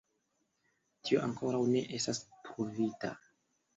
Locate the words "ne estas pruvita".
1.75-3.13